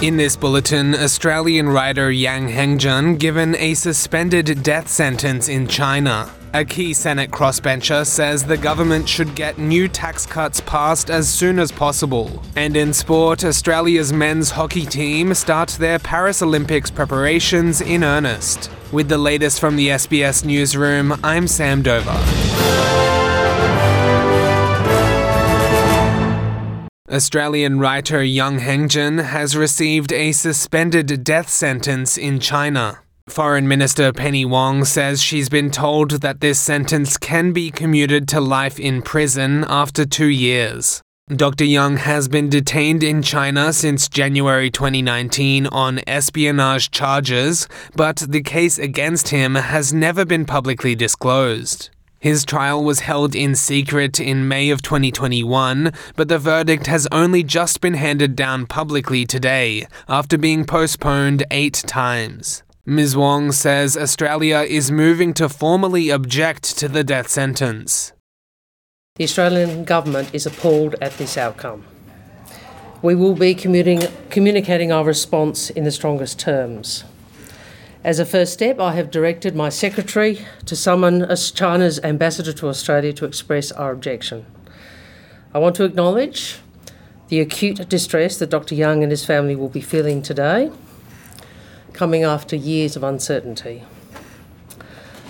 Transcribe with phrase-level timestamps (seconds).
[0.00, 6.30] In this bulletin, Australian writer Yang Hengjun given a suspended death sentence in China.
[6.54, 11.58] A key Senate crossbencher says the government should get new tax cuts passed as soon
[11.58, 12.44] as possible.
[12.54, 18.70] And in sport, Australia's men's hockey team start their Paris Olympics preparations in earnest.
[18.92, 23.27] With the latest from the SBS newsroom, I'm Sam Dover.
[27.10, 33.00] Australian writer Yang Hengjun has received a suspended death sentence in China.
[33.30, 38.42] Foreign Minister Penny Wong says she's been told that this sentence can be commuted to
[38.42, 41.00] life in prison after two years.
[41.28, 41.64] Dr.
[41.64, 48.78] Yang has been detained in China since January 2019 on espionage charges, but the case
[48.78, 51.88] against him has never been publicly disclosed.
[52.20, 57.44] His trial was held in secret in May of 2021, but the verdict has only
[57.44, 62.64] just been handed down publicly today, after being postponed eight times.
[62.84, 63.16] Ms.
[63.16, 68.12] Wong says Australia is moving to formally object to the death sentence.
[69.14, 71.84] The Australian government is appalled at this outcome.
[73.00, 77.04] We will be communicating our response in the strongest terms.
[78.08, 83.12] As a first step, I have directed my secretary to summon China's ambassador to Australia
[83.12, 84.46] to express our objection.
[85.52, 86.56] I want to acknowledge
[87.28, 88.74] the acute distress that Dr.
[88.74, 90.72] Yang and his family will be feeling today,
[91.92, 93.84] coming after years of uncertainty.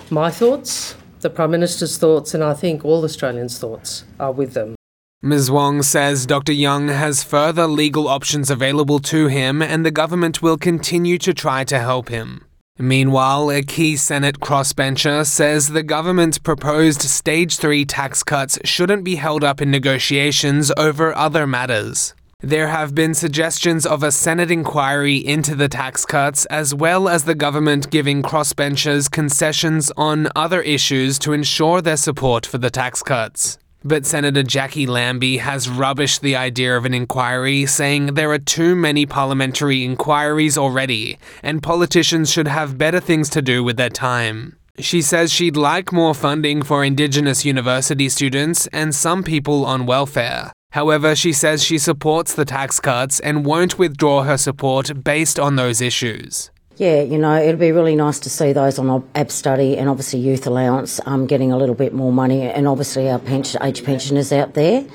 [0.09, 4.75] My thoughts, the Prime Minister's thoughts, and I think all Australians' thoughts are with them.
[5.21, 5.51] Ms.
[5.51, 6.53] Wong says Dr.
[6.53, 11.65] Yang has further legal options available to him and the government will continue to try
[11.65, 12.45] to help him.
[12.81, 19.15] Meanwhile, a key Senate crossbencher says the government's proposed Stage 3 tax cuts shouldn't be
[19.15, 22.13] held up in negotiations over other matters.
[22.39, 27.25] There have been suggestions of a Senate inquiry into the tax cuts, as well as
[27.25, 33.03] the government giving crossbenchers concessions on other issues to ensure their support for the tax
[33.03, 33.57] cuts.
[33.83, 38.75] But Senator Jacqui Lambie has rubbished the idea of an inquiry, saying there are too
[38.75, 44.57] many parliamentary inquiries already, and politicians should have better things to do with their time.
[44.79, 50.51] She says she'd like more funding for Indigenous university students and some people on welfare.
[50.71, 55.55] However, she says she supports the tax cuts and won't withdraw her support based on
[55.55, 59.89] those issues yeah, you know, it'll be really nice to see those on Abstudy and
[59.89, 63.83] obviously youth allowance um, getting a little bit more money, and obviously our pension, age
[63.83, 64.85] pensioners out there.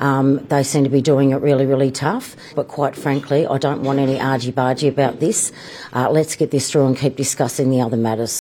[0.00, 2.36] Um, they seem to be doing it really, really tough.
[2.54, 5.52] But quite frankly, I don't want any argy bargy about this.
[5.92, 8.40] Uh, let's get this through and keep discussing the other matters.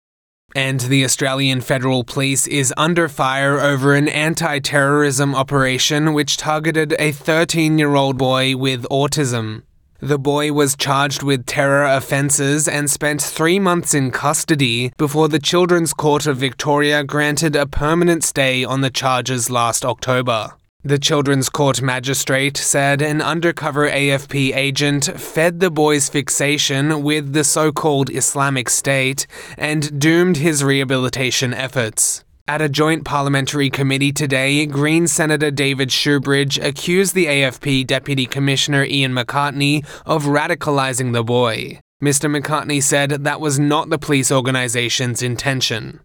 [0.56, 6.96] And the Australian Federal Police is under fire over an anti terrorism operation which targeted
[6.98, 9.64] a 13 year old boy with autism.
[10.00, 15.40] The boy was charged with terror offences and spent three months in custody before the
[15.40, 20.54] Children's Court of Victoria granted a permanent stay on the charges last October.
[20.84, 27.46] The Children's Court magistrate said an undercover AFP agent fed the boy's fixation with the
[27.46, 29.26] so called Islamic State
[29.58, 32.25] and doomed his rehabilitation efforts.
[32.48, 38.84] At a joint parliamentary committee today, Green Senator David Shoebridge accused the AFP Deputy Commissioner
[38.84, 41.80] Ian McCartney of radicalising the boy.
[42.04, 42.30] Mr.
[42.30, 46.02] McCartney said that was not the police organisation's intention.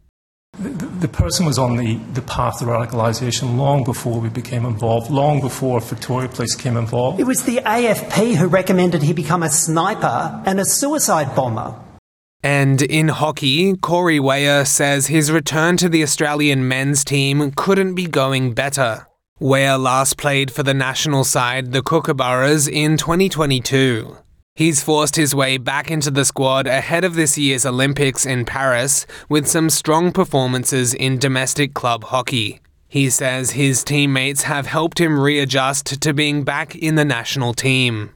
[0.59, 5.11] The, the, person was on the, the path to radicalisation long before we became involved,
[5.11, 7.21] long before Victoria Police came involved.
[7.21, 11.79] It was the AFP who recommended he become a sniper and a suicide bomber.
[12.43, 18.07] And in hockey, Corey Weyer says his return to the Australian men's team couldn't be
[18.07, 19.07] going better.
[19.39, 24.17] Weyer last played for the national side, the Kookaburras, in 2022.
[24.55, 29.07] He's forced his way back into the squad ahead of this year's Olympics in Paris
[29.29, 32.61] with some strong performances in domestic club hockey.
[32.89, 38.11] He says his teammates have helped him readjust to being back in the national team.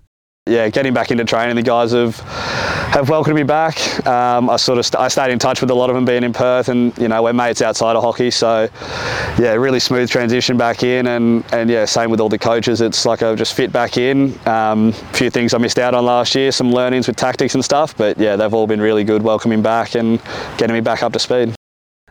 [0.46, 2.20] Yeah, getting back into training, the guys have
[2.94, 4.06] have welcomed me back.
[4.06, 6.22] Um, I sort of st- I stayed in touch with a lot of them being
[6.22, 8.30] in Perth, and you know we're mates outside of hockey.
[8.30, 8.68] So
[9.36, 12.80] yeah, really smooth transition back in, and and yeah, same with all the coaches.
[12.80, 14.38] It's like I've just fit back in.
[14.46, 17.64] Um, a few things I missed out on last year, some learnings with tactics and
[17.64, 20.22] stuff, but yeah, they've all been really good welcoming back and
[20.56, 21.52] getting me back up to speed.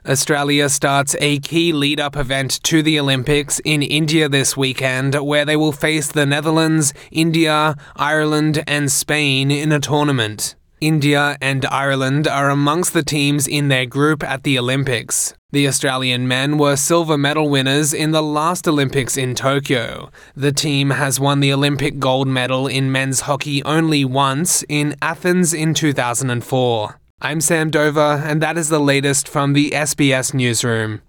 [0.06, 5.46] Australia starts a key lead up event to the Olympics in India this weekend, where
[5.46, 10.56] they will face the Netherlands, India, Ireland, and Spain in a tournament.
[10.84, 15.34] India and Ireland are amongst the teams in their group at the Olympics.
[15.54, 20.12] The Australian men were silver medal winners in the last Olympics in Tokyo.
[20.36, 25.54] The team has won the Olympic gold medal in men's hockey only once in Athens
[25.54, 27.00] in 2004.
[27.22, 31.02] I'm Sam Dover, and that is the latest from the SBS Newsroom.